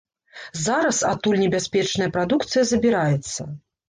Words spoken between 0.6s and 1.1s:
Зараз